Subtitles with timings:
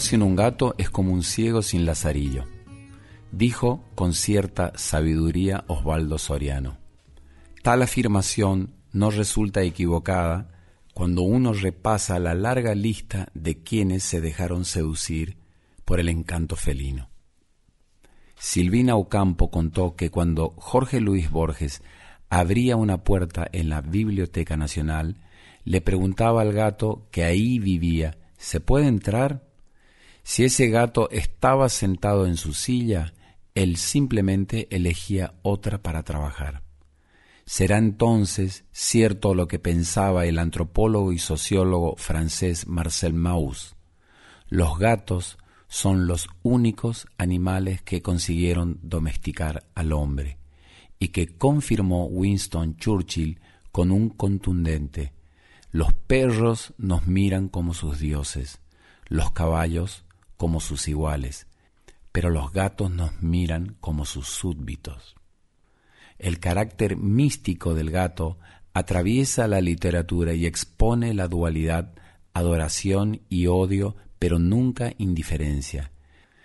[0.00, 2.44] Sin un gato es como un ciego sin lazarillo,
[3.32, 6.78] dijo con cierta sabiduría Osvaldo Soriano.
[7.62, 10.50] Tal afirmación no resulta equivocada
[10.94, 15.36] cuando uno repasa la larga lista de quienes se dejaron seducir
[15.84, 17.08] por el encanto felino.
[18.36, 21.82] Silvina Ocampo contó que cuando Jorge Luis Borges
[22.28, 25.16] abría una puerta en la Biblioteca Nacional,
[25.64, 29.53] le preguntaba al gato que ahí vivía ¿Se puede entrar?
[30.24, 33.14] Si ese gato estaba sentado en su silla,
[33.54, 36.62] él simplemente elegía otra para trabajar.
[37.46, 43.76] Será entonces cierto lo que pensaba el antropólogo y sociólogo francés Marcel Mauss.
[44.48, 50.38] Los gatos son los únicos animales que consiguieron domesticar al hombre,
[50.98, 53.38] y que confirmó Winston Churchill
[53.70, 55.12] con un contundente
[55.74, 58.60] los perros nos miran como sus dioses,
[59.08, 60.03] los caballos
[60.36, 61.46] como sus iguales,
[62.12, 65.16] pero los gatos nos miran como sus súbditos.
[66.18, 68.38] El carácter místico del gato
[68.72, 71.92] atraviesa la literatura y expone la dualidad,
[72.32, 75.92] adoración y odio, pero nunca indiferencia.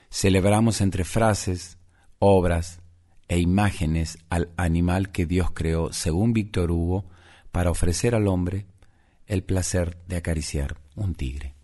[0.09, 1.77] Celebramos entre frases,
[2.19, 2.81] obras
[3.27, 7.05] e imágenes al animal que Dios creó, según Víctor Hugo,
[7.51, 8.65] para ofrecer al hombre
[9.27, 11.55] el placer de acariciar un tigre.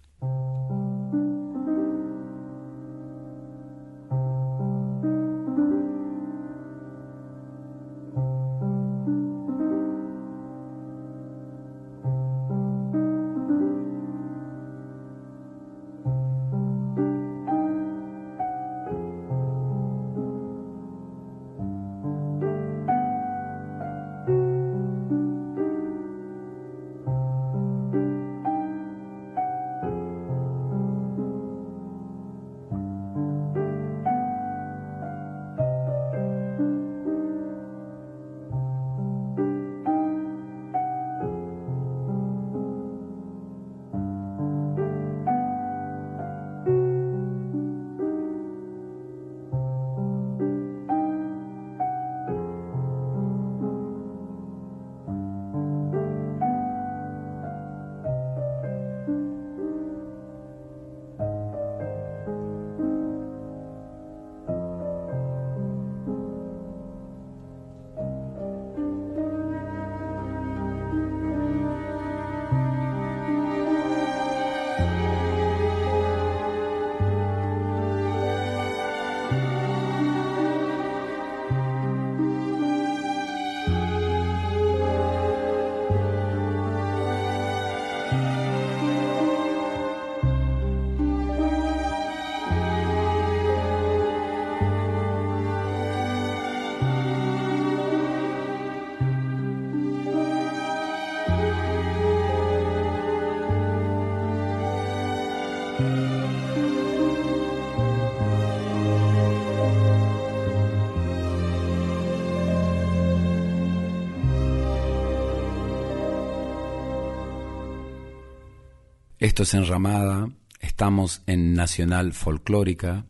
[119.18, 120.30] Esto es Enramada,
[120.60, 123.06] Estamos en Nacional Folclórica.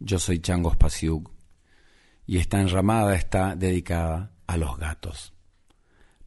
[0.00, 1.30] Yo soy Changos Pasiuk
[2.26, 5.34] y esta enramada está dedicada a los gatos.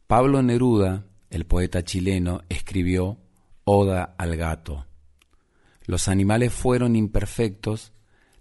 [0.06, 3.18] Pablo Neruda, el poeta chileno, escribió
[3.64, 4.86] Oda al gato.
[5.84, 7.92] Los animales fueron imperfectos,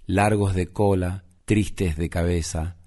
[0.06, 2.78] largos de cola, tristes de cabeza,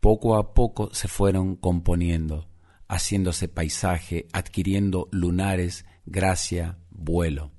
[0.00, 2.48] poco a poco se fueron componiendo,
[2.88, 7.50] haciéndose paisaje, adquiriendo lunares, gracia, vuelo.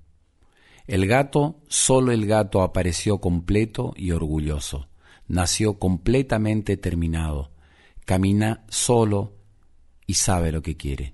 [0.85, 4.89] El gato, solo el gato apareció completo y orgulloso.
[5.27, 7.51] Nació completamente terminado.
[8.05, 9.37] Camina solo
[10.05, 11.13] y sabe lo que quiere.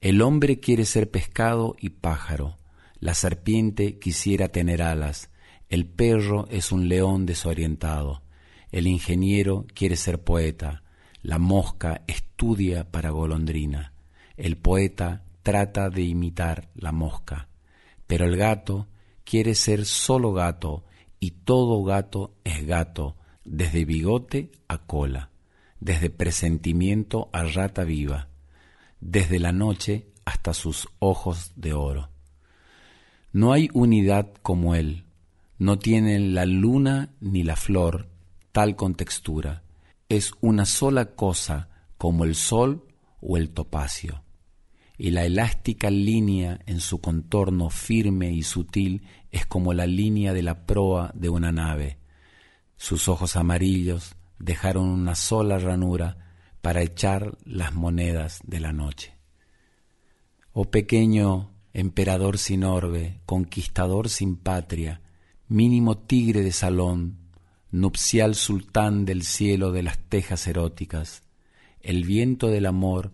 [0.00, 2.58] El hombre quiere ser pescado y pájaro.
[3.00, 5.30] La serpiente quisiera tener alas.
[5.68, 8.22] El perro es un león desorientado.
[8.70, 10.84] El ingeniero quiere ser poeta.
[11.22, 13.92] La mosca estudia para golondrina.
[14.36, 17.48] El poeta trata de imitar la mosca.
[18.06, 18.86] Pero el gato
[19.24, 20.84] quiere ser solo gato
[21.18, 25.30] y todo gato es gato, desde bigote a cola,
[25.80, 28.28] desde presentimiento a rata viva,
[29.00, 32.10] desde la noche hasta sus ojos de oro.
[33.32, 35.02] No hay unidad como él,
[35.58, 38.08] no tiene la luna ni la flor
[38.52, 39.64] tal contextura,
[40.08, 42.84] es una sola cosa como el sol
[43.20, 44.22] o el topacio
[45.02, 50.42] y la elástica línea en su contorno firme y sutil es como la línea de
[50.42, 51.96] la proa de una nave.
[52.76, 56.18] Sus ojos amarillos dejaron una sola ranura
[56.60, 59.14] para echar las monedas de la noche.
[60.52, 65.00] Oh pequeño emperador sin orbe, conquistador sin patria,
[65.48, 67.16] mínimo tigre de salón,
[67.70, 71.22] nupcial sultán del cielo de las tejas eróticas,
[71.80, 73.12] el viento del amor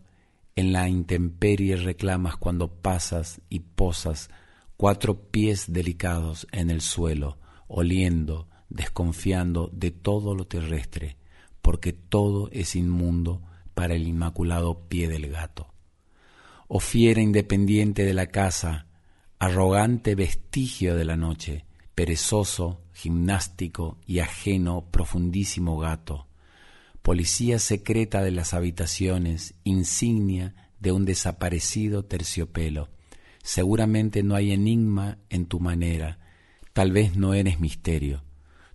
[0.56, 4.31] en la intemperie reclamas cuando pasas y posas
[4.76, 7.38] cuatro pies delicados en el suelo,
[7.69, 11.19] oliendo, desconfiando de todo lo terrestre,
[11.61, 13.43] porque todo es inmundo
[13.75, 15.73] para el inmaculado pie del gato.
[16.69, 18.87] Oh fiera independiente de la casa,
[19.38, 26.25] arrogante vestigio de la noche, perezoso, gimnástico y ajeno profundísimo gato,
[27.06, 32.88] policía secreta de las habitaciones, insignia de un desaparecido terciopelo.
[33.44, 36.19] Seguramente no hay enigma en tu manera,
[36.73, 38.25] tal vez no eres misterio.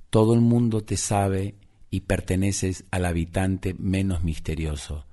[0.09, 1.55] Todo el mundo te sabe
[1.89, 5.05] y perteneces al habitante menos misterioso.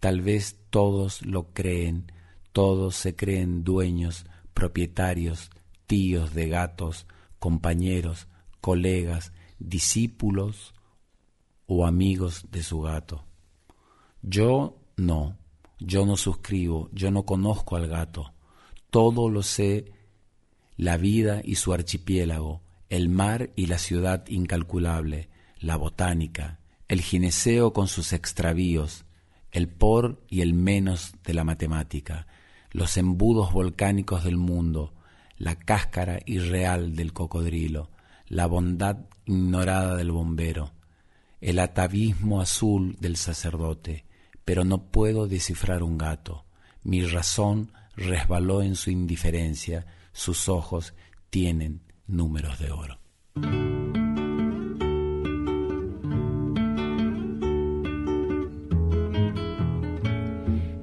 [0.00, 2.10] Tal vez todos lo creen,
[2.52, 5.50] todos se creen dueños, propietarios,
[5.86, 7.06] tíos de gatos,
[7.38, 8.28] compañeros,
[8.62, 10.71] colegas, discípulos
[11.66, 13.24] o amigos de su gato.
[14.22, 15.36] Yo no,
[15.78, 18.32] yo no suscribo, yo no conozco al gato,
[18.90, 19.92] todo lo sé,
[20.76, 25.28] la vida y su archipiélago, el mar y la ciudad incalculable,
[25.58, 29.04] la botánica, el gineceo con sus extravíos,
[29.50, 32.26] el por y el menos de la matemática,
[32.70, 34.92] los embudos volcánicos del mundo,
[35.36, 37.90] la cáscara irreal del cocodrilo,
[38.26, 40.72] la bondad ignorada del bombero,
[41.42, 44.06] el atavismo azul del sacerdote,
[44.44, 46.44] pero no puedo descifrar un gato.
[46.84, 50.94] Mi razón resbaló en su indiferencia, sus ojos
[51.30, 52.98] tienen números de oro.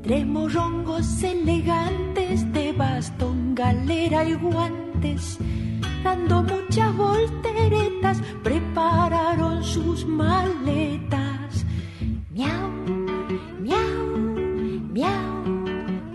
[0.03, 5.39] Tres morrongos elegantes de bastón, galera y guantes
[6.03, 7.88] dando muchas volteretas,
[8.43, 11.65] prepararon sus maletas.
[12.31, 12.69] Miau,
[13.59, 14.17] miau,
[14.93, 15.43] miau,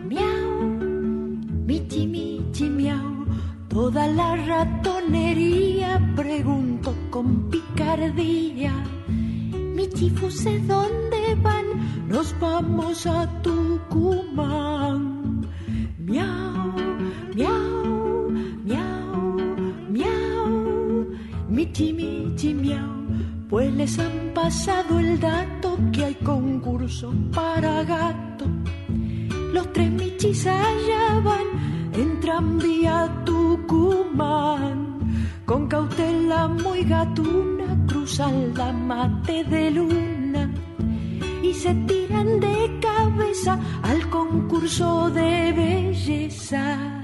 [0.08, 0.50] miau,
[1.66, 3.26] michi, michi, miau.
[3.68, 8.72] Toda la ratonería preguntó con picardía.
[9.76, 11.66] Michi, fuse, ¿dónde van?
[12.08, 15.00] Nos vamos a Tucumán.
[15.98, 16.72] Miau,
[17.34, 17.73] miau
[21.82, 23.06] michi miau,
[23.48, 28.46] pues les han pasado el dato que hay concurso para gato.
[29.52, 31.48] Los tres michis allá van,
[31.92, 35.00] entran vía Tucumán,
[35.44, 40.50] con cautela muy gatuna cruzan la mate de luna
[41.42, 47.03] y se tiran de cabeza al concurso de belleza.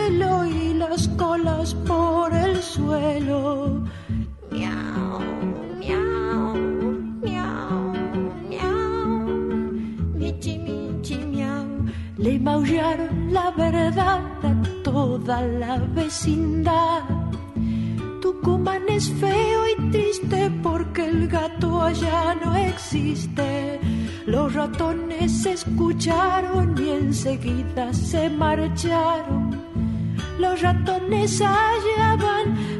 [16.11, 17.03] vecindad.
[18.21, 23.79] Tucumán es feo y triste porque el gato allá no existe.
[24.25, 29.57] Los ratones escucharon y enseguida se marcharon.
[30.37, 32.17] Los ratones allá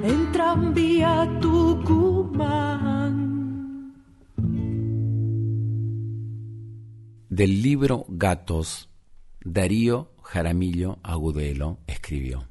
[0.04, 3.16] en tranvía Tucumán.
[7.30, 8.90] Del libro Gatos,
[9.40, 12.51] Darío Jaramillo Agudelo escribió.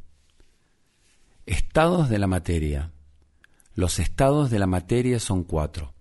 [1.51, 2.93] Estados de la materia.
[3.75, 5.95] Los estados de la materia son cuatro.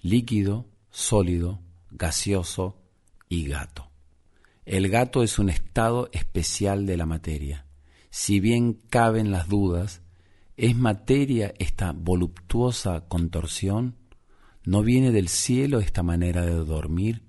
[0.00, 1.60] Líquido, sólido,
[1.90, 2.80] gaseoso
[3.28, 3.90] y gato.
[4.64, 7.66] El gato es un estado especial de la materia.
[8.08, 10.00] Si bien caben las dudas,
[10.56, 13.96] ¿es materia esta voluptuosa contorsión?
[14.64, 17.26] ¿No viene del cielo esta manera de dormir?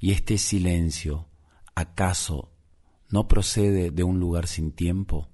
[0.00, 1.28] ¿Y este silencio,
[1.76, 2.50] acaso,
[3.10, 5.28] no procede de un lugar sin tiempo?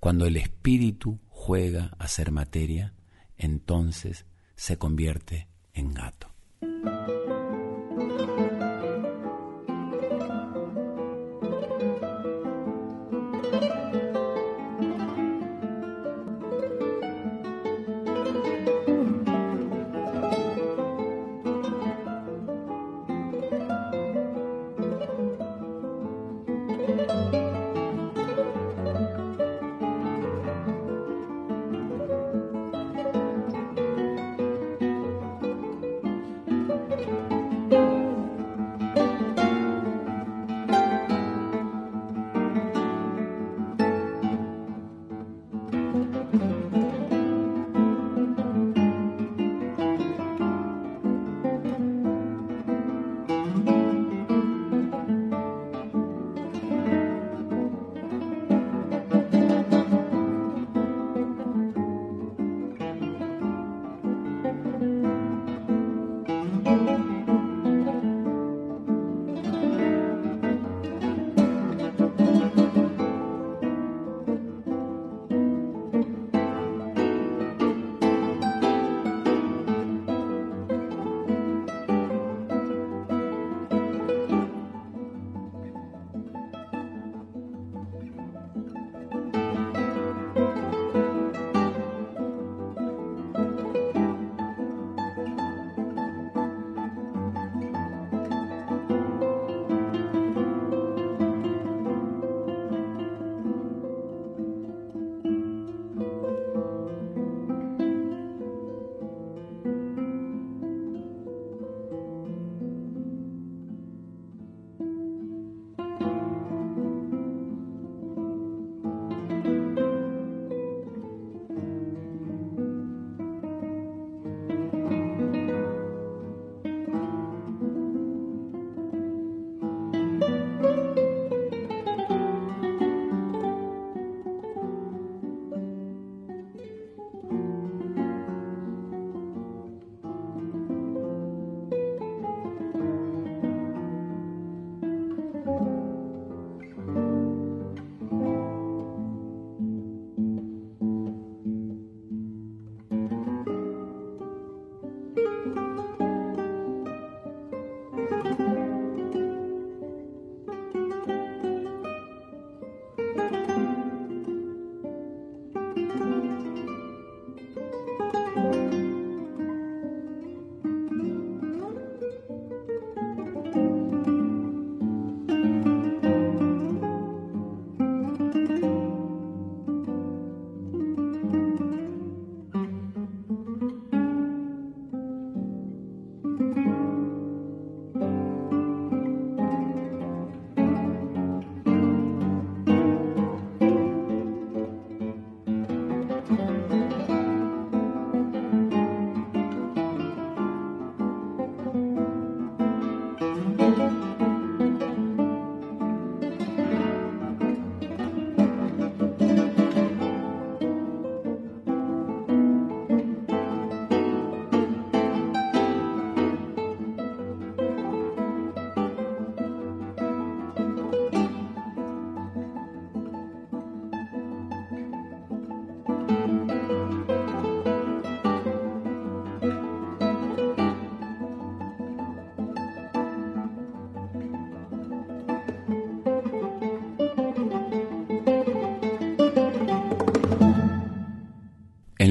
[0.00, 2.94] Cuando el espíritu juega a ser materia,
[3.36, 6.30] entonces se convierte en gato.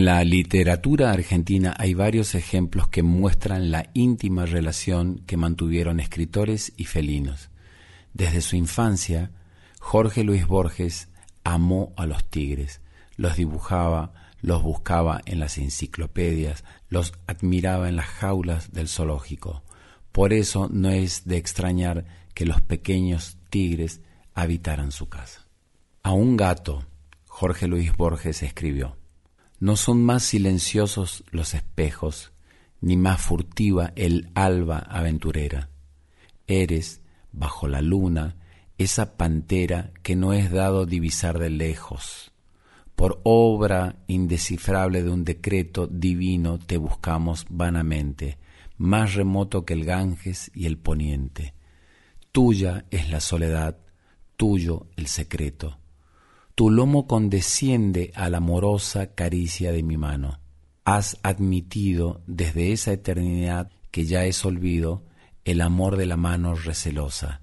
[0.06, 6.74] En la literatura argentina hay varios ejemplos que muestran la íntima relación que mantuvieron escritores
[6.78, 7.50] y felinos.
[8.14, 9.32] Desde su infancia,
[9.80, 11.08] Jorge Luis Borges
[11.44, 12.82] amó a los tigres,
[13.18, 19.64] los dibujaba, los buscaba en las enciclopedias, los admiraba en las jaulas del zoológico.
[20.12, 24.02] Por eso no es de extrañar que los pequeños tigres
[24.36, 25.48] habitaran su casa.
[26.04, 26.86] A un gato,
[27.26, 28.98] Jorge Luis Borges escribió,
[29.66, 32.32] no son más silenciosos los espejos,
[32.82, 35.72] ni más furtiva el alba aventurera.
[36.46, 38.36] Eres, bajo la luna,
[38.78, 42.32] esa pantera que no es dado divisar de lejos.
[42.96, 48.38] Por obra indescifrable de un decreto divino te buscamos vanamente,
[48.78, 51.56] más remoto que el Ganges y el poniente.
[52.32, 53.80] Tuya es la soledad,
[54.38, 55.80] tuyo el secreto
[56.56, 60.40] tu lomo condesciende a la amorosa caricia de mi mano.
[60.86, 65.04] Has admitido desde esa eternidad que ya es olvido
[65.44, 67.42] el amor de la mano recelosa.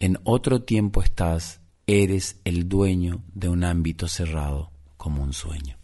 [0.00, 5.76] En otro tiempo estás, eres el dueño de un ámbito cerrado como un sueño.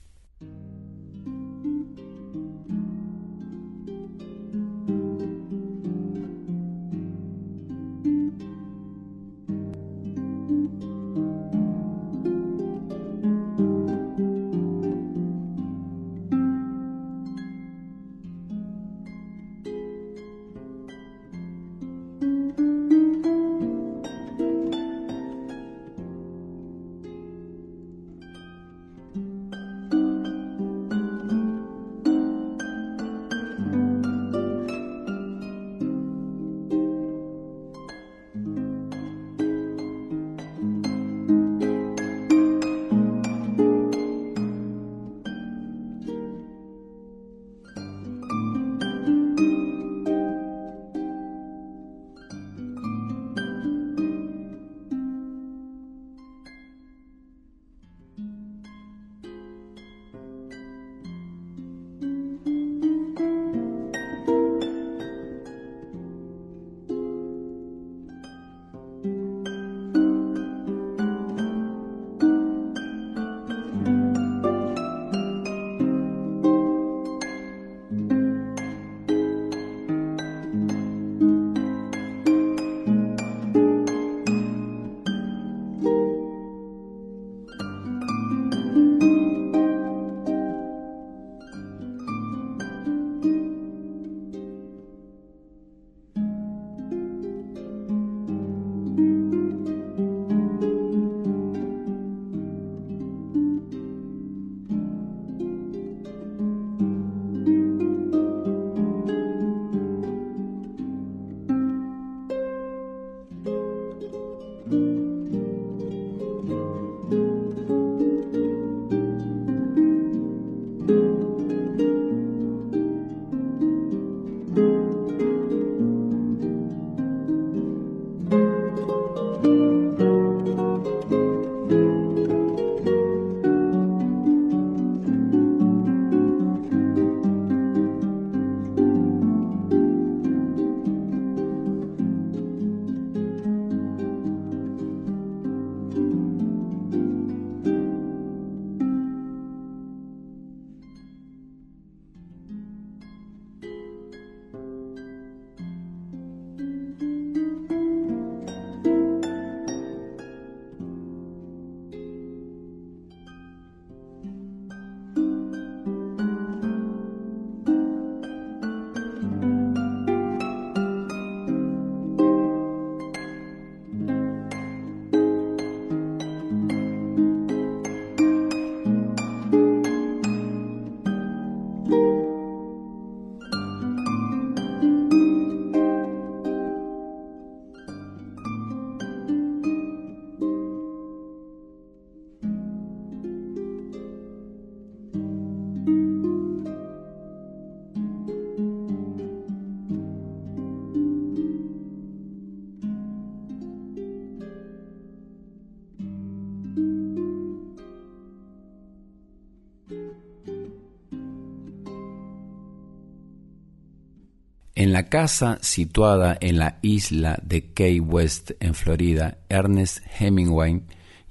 [215.02, 220.80] La casa situada en la isla de Key West, en Florida, Ernest Hemingway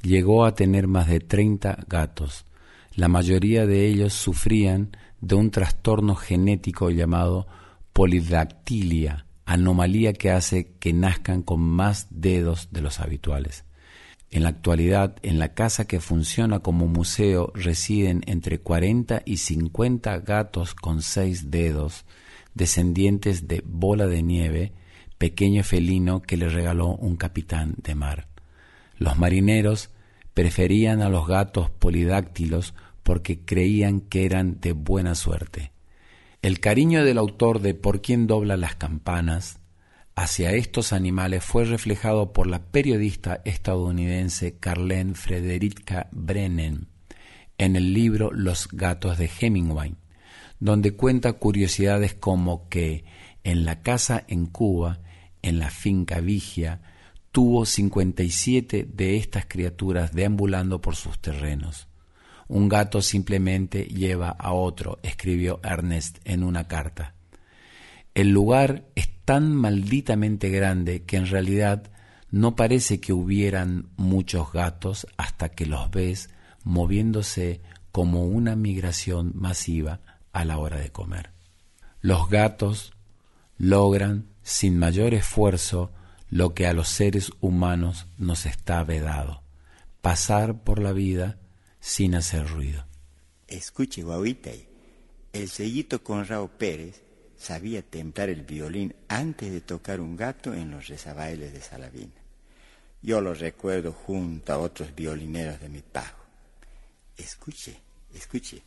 [0.01, 2.43] llegó a tener más de 30 gatos.
[2.95, 7.47] La mayoría de ellos sufrían de un trastorno genético llamado
[7.93, 13.63] polidactilia, anomalía que hace que nazcan con más dedos de los habituales.
[14.31, 20.19] En la actualidad, en la casa que funciona como museo residen entre 40 y 50
[20.19, 22.03] gatos con seis dedos,
[22.53, 24.73] descendientes de Bola de Nieve,
[25.17, 28.27] pequeño felino que le regaló un capitán de mar.
[28.97, 29.89] Los marineros
[30.33, 35.71] preferían a los gatos polidáctilos porque creían que eran de buena suerte.
[36.41, 39.59] El cariño del autor de Por quién dobla las campanas
[40.15, 46.87] hacia estos animales fue reflejado por la periodista estadounidense Carlene Frederica Brennan
[47.57, 49.95] en el libro Los gatos de Hemingway,
[50.61, 53.03] donde cuenta curiosidades como que
[53.43, 54.99] en la casa en Cuba,
[55.41, 56.81] en la finca Vigia,
[57.31, 61.87] tuvo 57 de estas criaturas deambulando por sus terrenos.
[62.47, 67.15] Un gato simplemente lleva a otro, escribió Ernest en una carta.
[68.13, 71.91] El lugar es tan malditamente grande que en realidad
[72.29, 76.29] no parece que hubieran muchos gatos hasta que los ves
[76.63, 80.01] moviéndose como una migración masiva
[80.33, 81.31] a la hora de comer.
[82.01, 82.93] Los gatos
[83.57, 85.91] logran sin mayor esfuerzo
[86.29, 89.43] lo que a los seres humanos nos está vedado,
[90.01, 91.37] pasar por la vida
[91.79, 92.85] sin hacer ruido.
[93.47, 94.51] Escuche, guauita,
[95.33, 97.01] el sellito Conrado Pérez
[97.37, 102.13] sabía templar el violín antes de tocar un gato en los rezabailes de Salavina.
[103.01, 106.19] Yo lo recuerdo junto a otros violineros de mi pago.
[107.17, 107.79] Escuche,
[108.13, 108.61] escuche.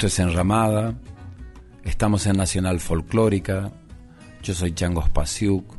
[0.00, 0.94] Esto es Enramada,
[1.84, 3.70] estamos en Nacional Folclórica,
[4.42, 5.74] yo soy Chango Spasiuk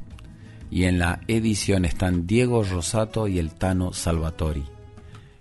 [0.70, 4.64] y en la edición están Diego Rosato y el Tano Salvatori.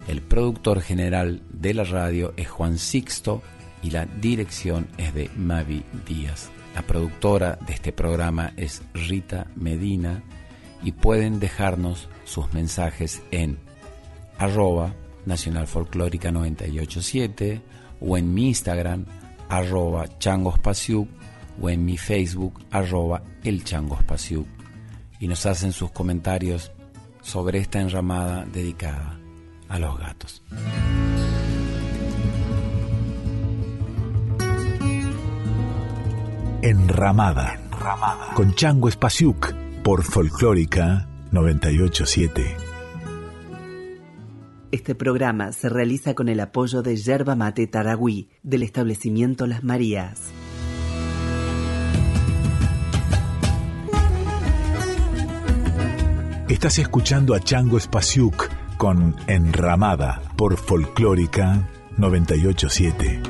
[0.08, 3.42] El productor general de la radio es Juan Sixto
[3.82, 6.48] y la dirección es de Mavi Díaz.
[6.74, 10.22] La productora de este programa es Rita Medina
[10.82, 13.58] y pueden dejarnos sus mensajes en
[14.38, 14.94] arroba
[15.26, 17.60] Nacional Folclórica 987
[18.00, 19.04] o en mi Instagram
[19.48, 21.08] arroba changospasiuk
[21.60, 24.46] o en mi Facebook arroba el changospasiuk
[25.18, 26.72] y nos hacen sus comentarios
[27.20, 29.18] sobre esta enramada dedicada
[29.68, 30.42] a los gatos.
[36.62, 38.34] Enramada, Enramada.
[38.34, 42.69] con Chango Espasiuk por Folclórica 987.
[44.72, 50.30] Este programa se realiza con el apoyo de Yerba Mate Taragüí del establecimiento Las Marías.
[56.48, 63.22] Estás escuchando a Chango Espasiuk con Enramada por Folclórica 987.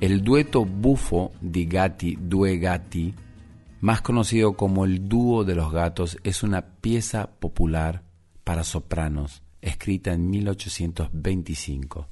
[0.00, 3.14] El dueto bufo di gatti due gatti,
[3.84, 8.02] más conocido como el dúo de los gatos, es una pieza popular
[8.42, 12.08] para sopranos escrita en 1825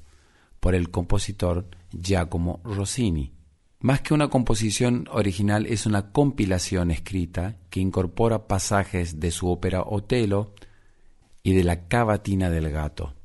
[0.59, 3.31] por el compositor Giacomo Rossini.
[3.79, 9.81] Más que una composición original es una compilación escrita que incorpora pasajes de su ópera
[9.81, 10.53] Otelo
[11.41, 13.15] y de la cavatina del gato.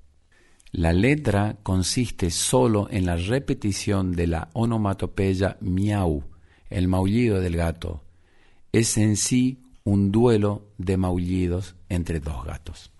[0.73, 6.25] La letra consiste solo en la repetición de la onomatopeya miau,
[6.71, 8.08] el maullido del gato.
[8.73, 12.91] Es en sí un duelo de maullidos entre dos gatos.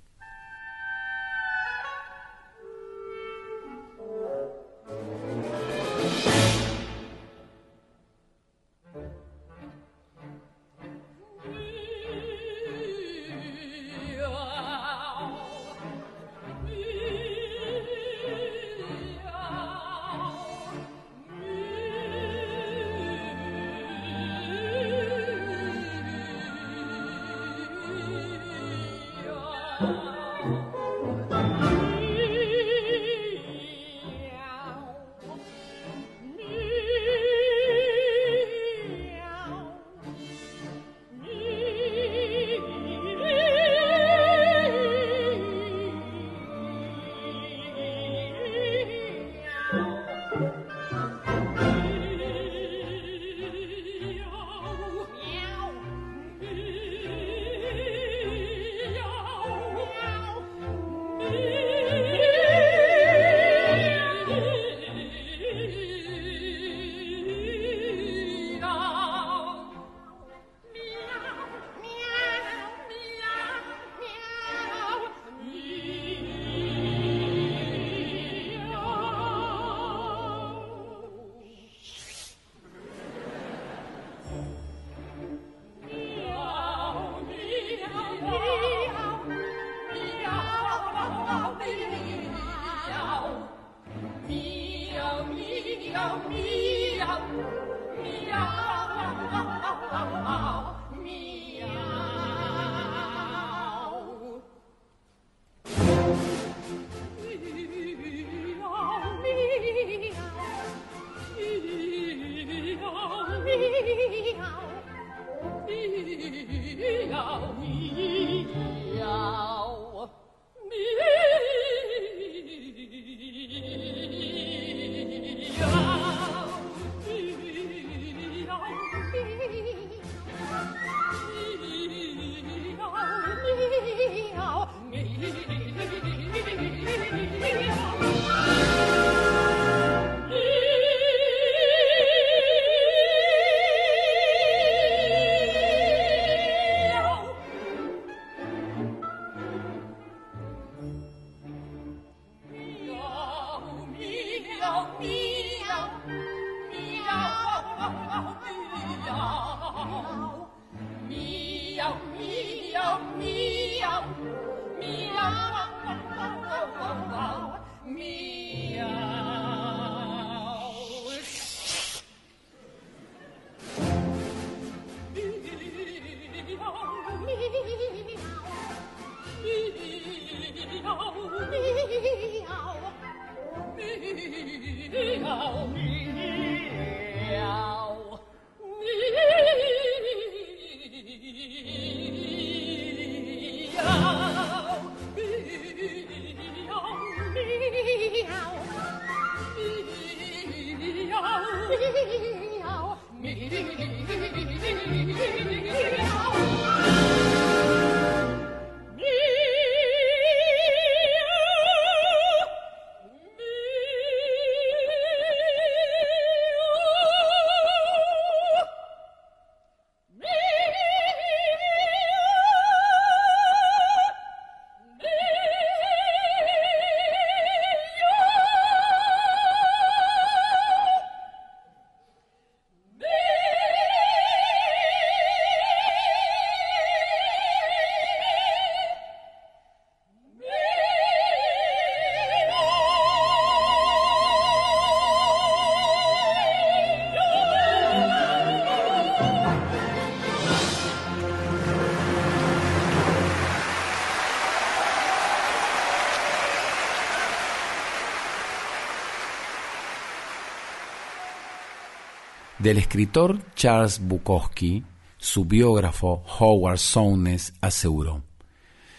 [262.69, 264.85] Del escritor Charles Bukowski,
[265.17, 268.25] su biógrafo Howard Souness aseguró,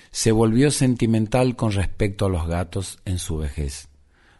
[0.09, 3.87] se volvió sentimental con respecto a los gatos en su vejez.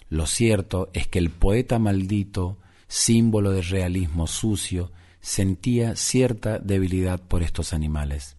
[0.10, 7.44] Lo cierto es que el poeta maldito, símbolo de realismo sucio, sentía cierta debilidad por
[7.44, 8.36] estos animales.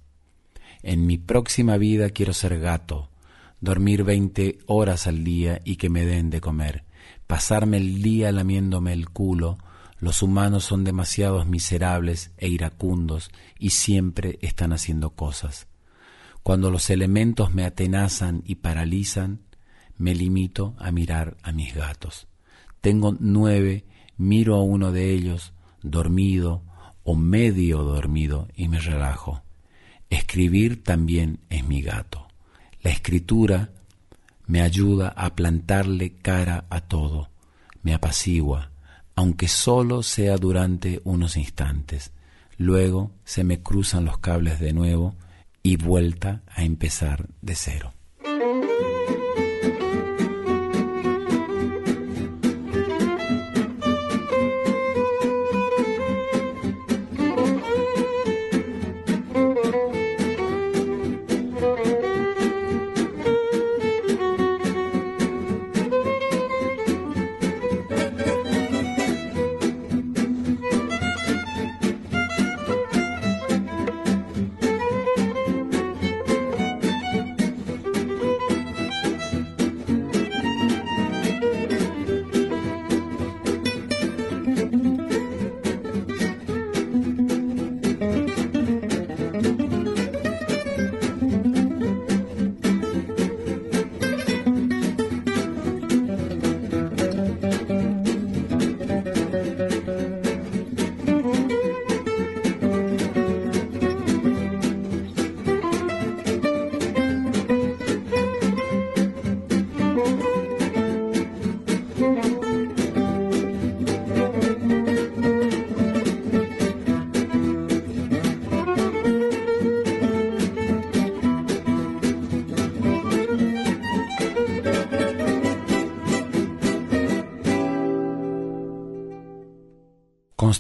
[0.82, 3.10] En mi próxima vida quiero ser gato,
[3.60, 6.82] dormir veinte horas al día y que me den de comer,
[7.28, 9.56] pasarme el día lamiéndome el culo,
[10.00, 15.66] los humanos son demasiados miserables e iracundos y siempre están haciendo cosas.
[16.42, 19.42] Cuando los elementos me atenazan y paralizan,
[19.98, 22.26] me limito a mirar a mis gatos.
[22.80, 23.84] Tengo nueve,
[24.16, 26.62] miro a uno de ellos, dormido
[27.04, 29.42] o medio dormido, y me relajo.
[30.08, 32.26] Escribir también es mi gato.
[32.82, 33.72] La escritura
[34.46, 37.28] me ayuda a plantarle cara a todo,
[37.82, 38.69] me apacigua,
[39.20, 42.10] aunque solo sea durante unos instantes.
[42.56, 45.14] Luego se me cruzan los cables de nuevo
[45.62, 47.92] y vuelta a empezar de cero.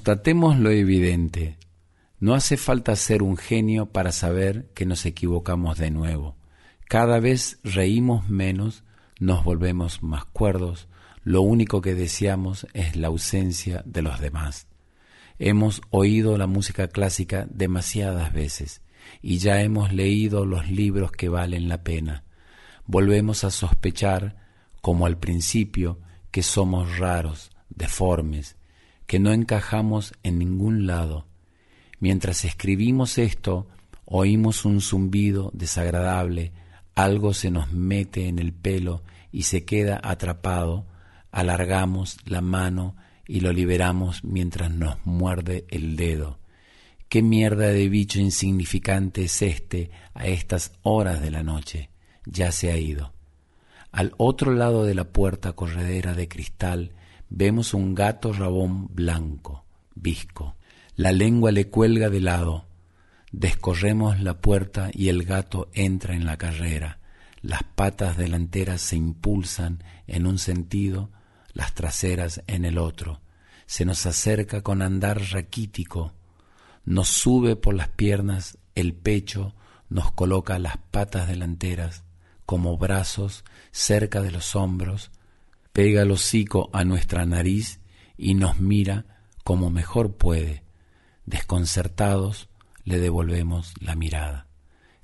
[0.00, 1.58] Constatemos lo evidente.
[2.20, 6.38] No hace falta ser un genio para saber que nos equivocamos de nuevo.
[6.88, 8.82] Cada vez reímos menos,
[9.18, 10.88] nos volvemos más cuerdos,
[11.22, 14.68] lo único que deseamos es la ausencia de los demás.
[15.38, 18.80] Hemos oído la música clásica demasiadas veces
[19.20, 22.24] y ya hemos leído los libros que valen la pena.
[22.86, 24.38] Volvemos a sospechar,
[24.80, 28.56] como al principio, que somos raros, deformes,
[29.10, 31.26] que no encajamos en ningún lado.
[31.98, 33.66] Mientras escribimos esto,
[34.04, 36.52] oímos un zumbido desagradable,
[36.94, 40.86] algo se nos mete en el pelo y se queda atrapado,
[41.32, 42.94] alargamos la mano
[43.26, 46.38] y lo liberamos mientras nos muerde el dedo.
[47.08, 51.90] ¿Qué mierda de bicho insignificante es este a estas horas de la noche?
[52.26, 53.12] Ya se ha ido.
[53.90, 56.92] Al otro lado de la puerta corredera de cristal
[57.30, 59.64] vemos un gato rabón blanco,
[59.94, 60.56] visco.
[60.96, 62.66] La lengua le cuelga de lado.
[63.32, 66.98] Descorremos la puerta y el gato entra en la carrera.
[67.40, 71.10] Las patas delanteras se impulsan en un sentido,
[71.52, 73.20] las traseras en el otro.
[73.66, 76.12] Se nos acerca con andar raquítico.
[76.84, 79.54] Nos sube por las piernas el pecho,
[79.88, 82.04] nos coloca las patas delanteras
[82.44, 85.12] como brazos cerca de los hombros,
[85.72, 87.80] pega el hocico a nuestra nariz
[88.16, 89.06] y nos mira
[89.44, 90.62] como mejor puede.
[91.26, 92.48] Desconcertados
[92.84, 94.46] le devolvemos la mirada.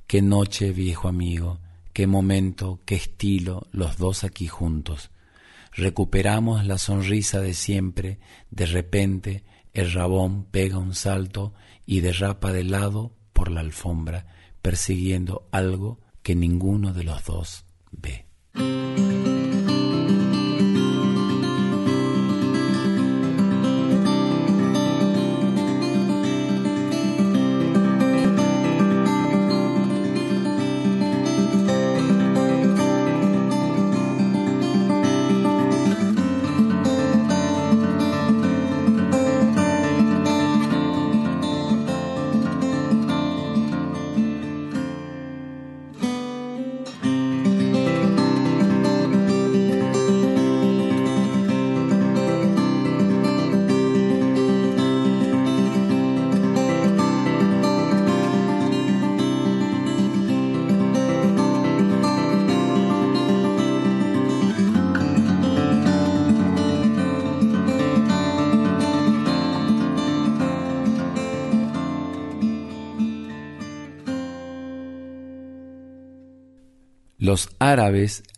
[0.06, 1.60] Qué noche, viejo amigo,
[1.92, 5.10] qué momento, qué estilo, los dos aquí juntos.
[5.72, 8.18] Recuperamos la sonrisa de siempre,
[8.50, 11.52] de repente el rabón pega un salto
[11.84, 14.26] y derrapa de lado por la alfombra,
[14.62, 18.26] persiguiendo algo que ninguno de los dos ve.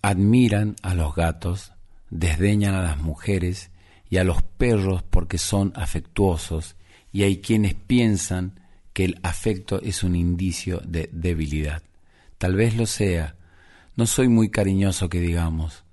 [0.02, 1.72] Admiran a los gatos,
[2.10, 3.70] desdeñan a las mujeres
[4.10, 6.76] y a los perros porque son afectuosos,
[7.12, 8.60] y hay quienes piensan
[8.92, 11.82] que el afecto es un indicio de debilidad.
[12.38, 13.36] Tal vez lo sea,
[13.96, 15.84] no soy muy cariñoso que digamos.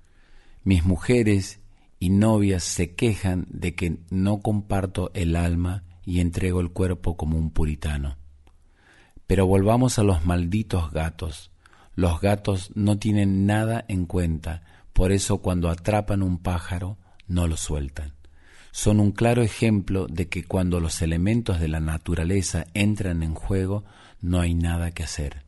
[0.63, 1.59] Mis mujeres
[1.99, 7.37] y novias se quejan de que no comparto el alma y entrego el cuerpo como
[7.37, 8.17] un puritano.
[9.27, 11.51] Pero volvamos a los malditos gatos.
[11.95, 14.61] Los gatos no tienen nada en cuenta,
[14.93, 18.13] por eso cuando atrapan un pájaro no lo sueltan.
[18.71, 23.85] Son un claro ejemplo de que cuando los elementos de la naturaleza entran en juego
[24.19, 25.45] no hay nada que hacer.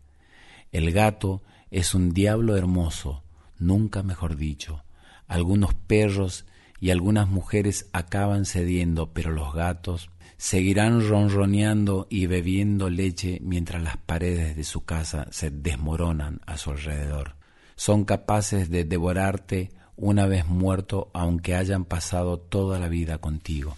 [0.71, 3.23] El gato es un diablo hermoso,
[3.59, 4.83] nunca mejor dicho.
[5.27, 6.45] Algunos perros
[6.79, 13.97] y algunas mujeres acaban cediendo, pero los gatos seguirán ronroneando y bebiendo leche mientras las
[13.97, 17.35] paredes de su casa se desmoronan a su alrededor.
[17.75, 23.75] Son capaces de devorarte una vez muerto aunque hayan pasado toda la vida contigo.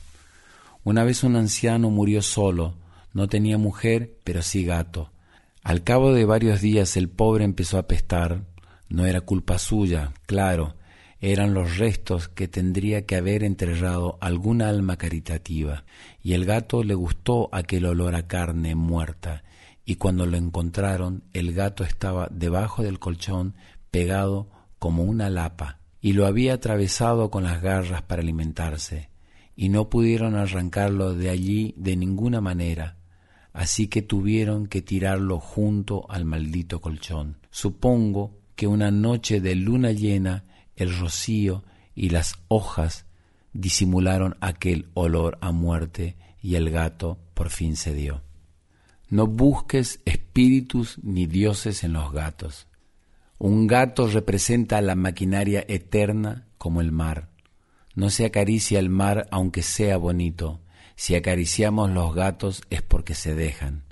[0.83, 2.75] Una vez un anciano murió solo,
[3.13, 5.11] no tenía mujer, pero sí gato.
[5.63, 8.43] Al cabo de varios días el pobre empezó a pestar.
[8.89, 10.75] No era culpa suya, claro,
[11.21, 15.83] eran los restos que tendría que haber enterrado algún alma caritativa,
[16.23, 19.43] y el gato le gustó aquel olor a carne muerta,
[19.83, 23.55] y cuando lo encontraron el gato estaba debajo del colchón
[23.91, 29.09] pegado como una lapa, y lo había atravesado con las garras para alimentarse,
[29.57, 32.95] y no pudieron arrancarlo de allí de ninguna manera,
[33.51, 37.39] así que tuvieron que tirarlo junto al maldito colchón.
[37.51, 40.45] Supongo que una noche de luna llena
[40.79, 41.63] el rocío
[41.95, 43.05] y las hojas
[43.53, 48.21] disimularon aquel olor a muerte y el gato por fin cedió.
[49.09, 52.67] No busques espíritus ni dioses en los gatos.
[53.37, 57.29] Un gato representa la maquinaria eterna como el mar.
[57.95, 60.59] No se acaricia el mar aunque sea bonito.
[60.95, 63.83] Si acariciamos los gatos es porque se dejan.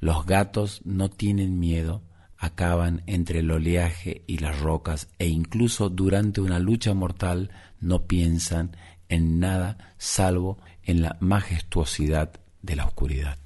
[0.00, 2.02] Los gatos no tienen miedo,
[2.46, 8.76] acaban entre el oleaje y las rocas e incluso durante una lucha mortal no piensan
[9.08, 13.38] en nada salvo en la majestuosidad de la oscuridad.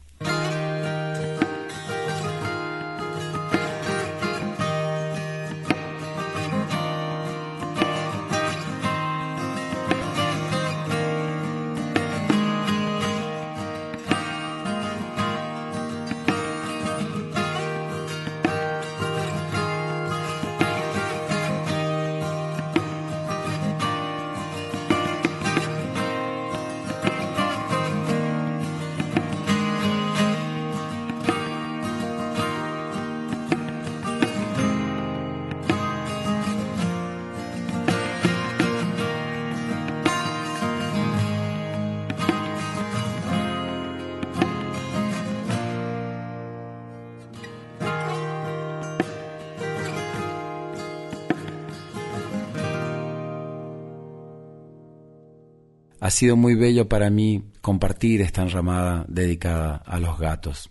[56.21, 60.68] Sido muy bello para mí compartir esta enramada dedicada a los gatos.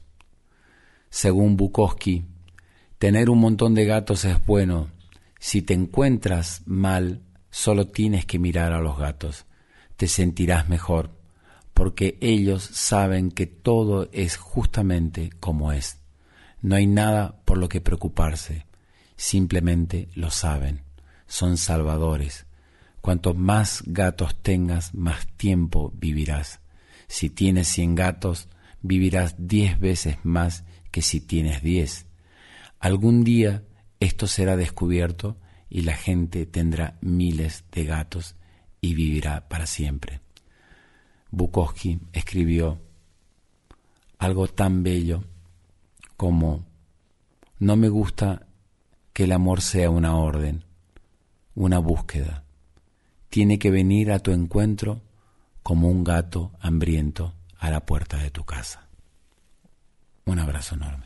[1.10, 2.24] Según Bukowski,
[3.00, 4.92] tener un montón de gatos es bueno.
[5.40, 9.48] Si te encuentras mal, solo tienes que mirar a los gatos.
[9.98, 11.18] Te sentirás mejor,
[11.74, 15.98] porque ellos saben que todo es justamente como es.
[16.62, 18.68] No hay nada por lo que preocuparse,
[19.16, 20.84] simplemente lo saben.
[21.26, 22.46] Son salvadores
[23.02, 26.60] Cuanto más gatos tengas, más tiempo vivirás.
[27.08, 28.50] Si tienes cien gatos,
[28.82, 32.06] vivirás diez veces más que si tienes diez.
[32.80, 33.64] Algún día
[34.00, 35.38] esto será descubierto
[35.70, 38.36] y la gente tendrá miles de gatos
[38.82, 40.22] y vivirá para siempre.
[41.32, 42.80] Bukowski escribió
[44.18, 45.24] algo tan bello
[46.18, 46.66] como
[47.60, 48.48] no me gusta
[49.14, 50.66] que el amor sea una orden,
[51.56, 52.44] una búsqueda
[53.30, 55.02] tiene que venir a tu encuentro
[55.64, 58.88] como un gato hambriento a la puerta de tu casa.
[60.26, 61.06] Un abrazo enorme.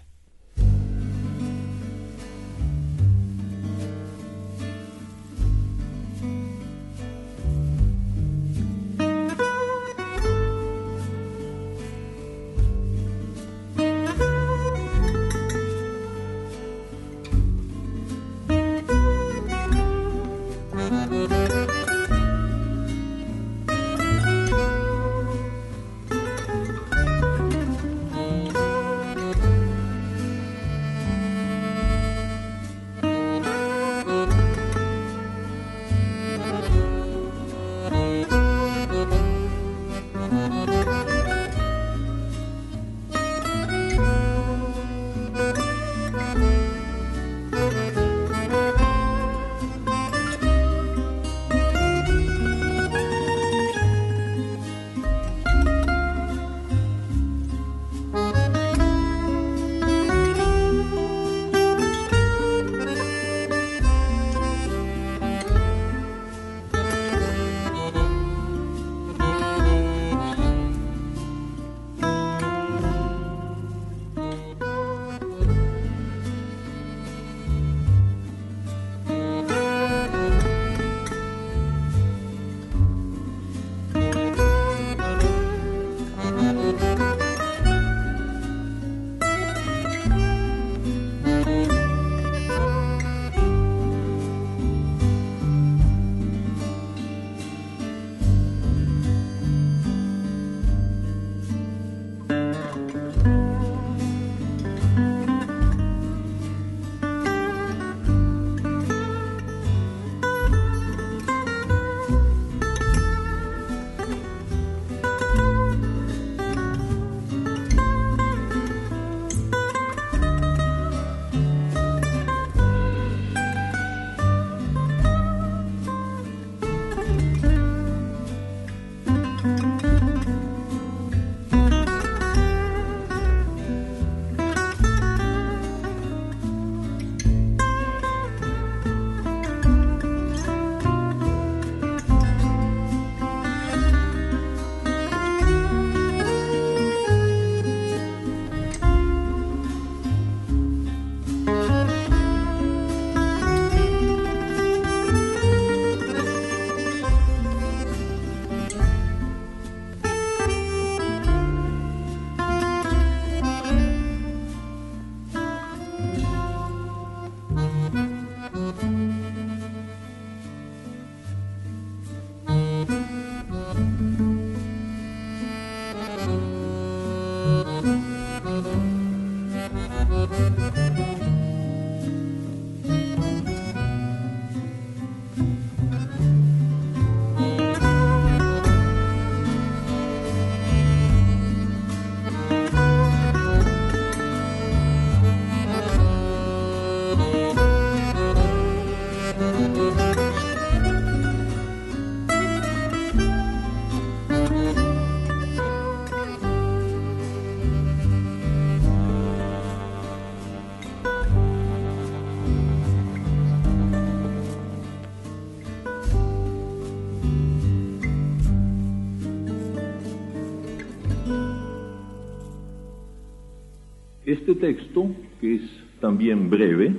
[226.14, 226.93] También breve,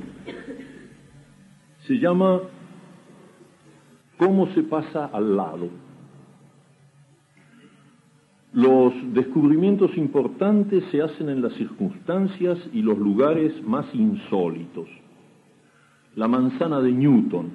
[1.86, 2.40] se llama
[4.16, 5.68] ¿Cómo se pasa al lado?
[8.52, 14.88] Los descubrimientos importantes se hacen en las circunstancias y los lugares más insólitos.
[16.16, 17.50] La manzana de Newton,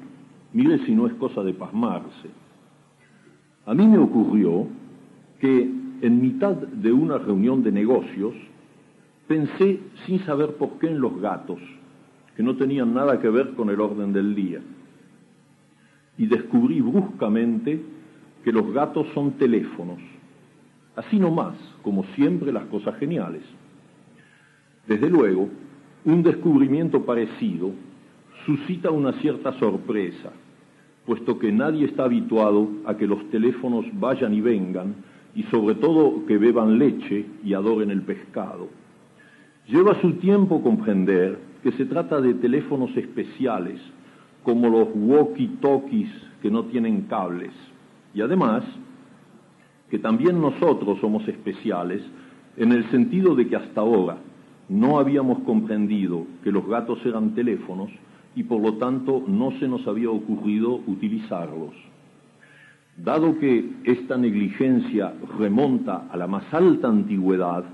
[0.53, 2.29] mire si no es cosa de pasmarse.
[3.65, 4.65] A mí me ocurrió
[5.41, 5.69] que
[6.01, 8.33] en mitad de una reunión de negocios
[9.29, 11.59] pensé sin saber por qué en los gatos,
[12.35, 14.59] que no tenían nada que ver con el orden del día.
[16.17, 17.81] Y descubrí bruscamente
[18.43, 19.99] que los gatos son teléfonos
[20.99, 23.43] Así nomás, como siempre, las cosas geniales.
[24.85, 25.47] Desde luego,
[26.03, 27.71] un descubrimiento parecido
[28.45, 30.31] suscita una cierta sorpresa,
[31.05, 34.95] puesto que nadie está habituado a que los teléfonos vayan y vengan,
[35.35, 38.67] y sobre todo que beban leche y adoren el pescado.
[39.69, 43.79] Lleva su tiempo comprender que se trata de teléfonos especiales,
[44.43, 46.09] como los walkie-talkies
[46.41, 47.51] que no tienen cables,
[48.15, 48.63] y además
[49.91, 52.01] que también nosotros somos especiales
[52.57, 54.17] en el sentido de que hasta ahora
[54.69, 57.91] no habíamos comprendido que los gatos eran teléfonos
[58.35, 61.75] y por lo tanto no se nos había ocurrido utilizarlos.
[62.97, 67.65] Dado que esta negligencia remonta a la más alta antigüedad,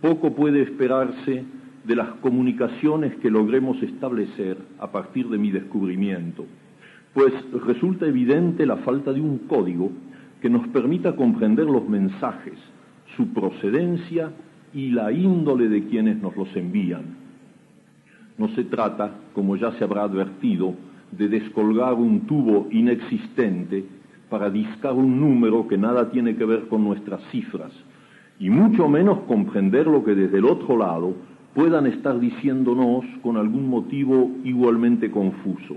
[0.00, 1.44] poco puede esperarse
[1.84, 6.44] de las comunicaciones que logremos establecer a partir de mi descubrimiento,
[7.14, 7.32] pues
[7.64, 9.90] resulta evidente la falta de un código
[10.40, 12.58] que nos permita comprender los mensajes,
[13.16, 14.32] su procedencia
[14.74, 17.16] y la índole de quienes nos los envían.
[18.36, 20.74] No se trata, como ya se habrá advertido,
[21.12, 23.84] de descolgar un tubo inexistente
[24.28, 27.72] para discar un número que nada tiene que ver con nuestras cifras,
[28.38, 31.14] y mucho menos comprender lo que desde el otro lado
[31.54, 35.76] puedan estar diciéndonos con algún motivo igualmente confuso.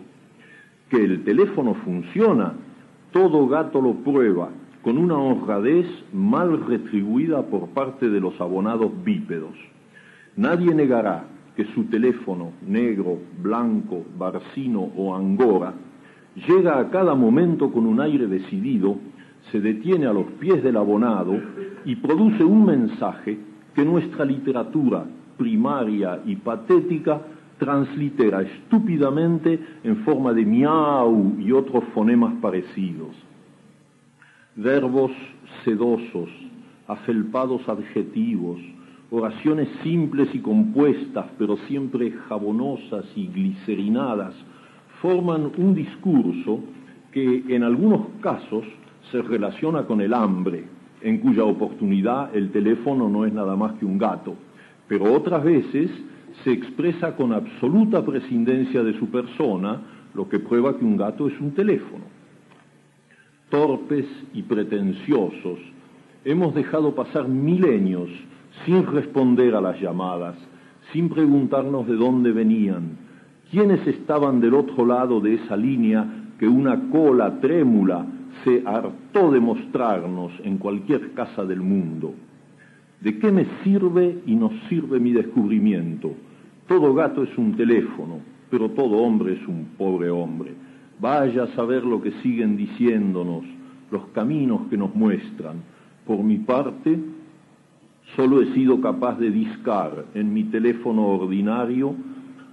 [0.89, 2.53] Que el teléfono funciona
[3.11, 4.49] todo gato lo prueba,
[4.83, 9.55] con una honradez mal retribuida por parte de los abonados bípedos.
[10.35, 15.73] Nadie negará que su teléfono negro, blanco, barcino o angora
[16.47, 18.97] llega a cada momento con un aire decidido,
[19.51, 21.39] se detiene a los pies del abonado
[21.85, 23.37] y produce un mensaje
[23.73, 25.05] que nuestra literatura
[25.37, 27.21] primaria y patética
[27.57, 33.15] translitera estúpidamente en forma de miau y otros fonemas parecidos.
[34.55, 35.11] Verbos
[35.63, 36.29] sedosos,
[36.87, 38.59] afelpados adjetivos,
[39.11, 44.33] oraciones simples y compuestas, pero siempre jabonosas y glicerinadas,
[45.01, 46.59] forman un discurso
[47.11, 48.63] que en algunos casos
[49.11, 50.63] se relaciona con el hambre,
[51.01, 54.35] en cuya oportunidad el teléfono no es nada más que un gato,
[54.87, 55.89] pero otras veces
[56.43, 59.81] se expresa con absoluta prescindencia de su persona,
[60.13, 62.03] lo que prueba que un gato es un teléfono.
[63.49, 65.59] Torpes y pretenciosos,
[66.23, 68.09] hemos dejado pasar milenios
[68.65, 70.35] sin responder a las llamadas,
[70.91, 72.97] sin preguntarnos de dónde venían,
[73.51, 76.05] quiénes estaban del otro lado de esa línea
[76.39, 78.05] que una cola trémula
[78.43, 82.13] se hartó de mostrarnos en cualquier casa del mundo.
[83.01, 86.13] ¿De qué me sirve y nos sirve mi descubrimiento?
[86.67, 88.19] Todo gato es un teléfono,
[88.49, 90.53] pero todo hombre es un pobre hombre.
[90.99, 93.43] Vaya a saber lo que siguen diciéndonos,
[93.89, 95.63] los caminos que nos muestran.
[96.05, 96.99] Por mi parte,
[98.15, 101.95] solo he sido capaz de discar en mi teléfono ordinario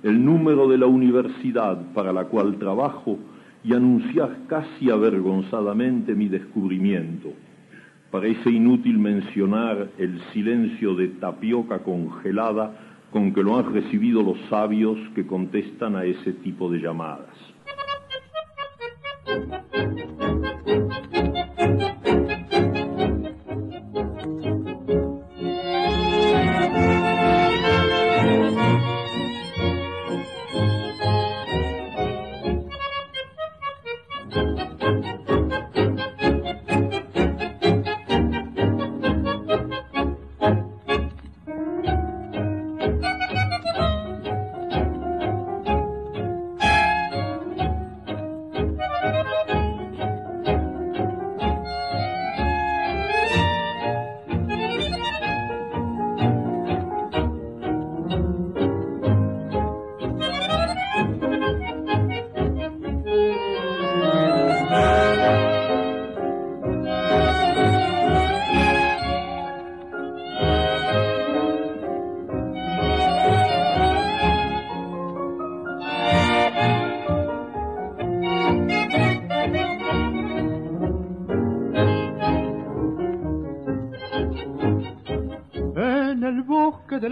[0.02, 3.18] el número de la universidad para la cual trabajo
[3.66, 7.32] y anunciar casi avergonzadamente mi descubrimiento.
[8.12, 12.72] Parece inútil mencionar el silencio de tapioca congelada
[13.10, 17.34] con que lo han recibido los sabios que contestan a ese tipo de llamadas.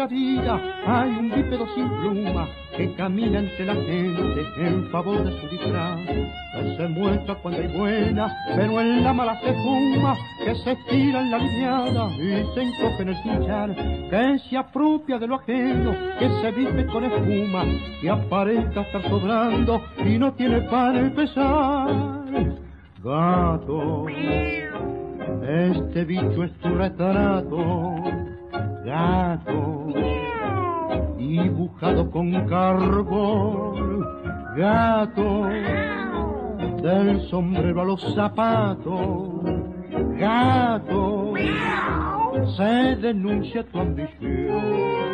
[0.01, 6.01] Hay un bípedo sin pluma que camina entre la gente en favor de su disfraz.
[6.07, 11.21] Que se muestra cuando hay buena, pero en la mala se fuma, que se tira
[11.21, 13.75] en la lineada y se encoge en el cinchar,
[14.11, 17.65] que se apropia de lo ajeno, que se viste con espuma,
[18.01, 21.89] que aparenta estar sobrando y no tiene para empezar.
[23.03, 24.07] Gato,
[25.43, 27.95] este bicho es tu retrato,
[28.85, 29.87] gato
[31.17, 34.07] dibujado con carbón,
[34.57, 35.49] gato,
[36.83, 39.43] del sombrero a los zapatos,
[40.19, 41.33] gato,
[42.57, 45.05] se denuncia tu ambición.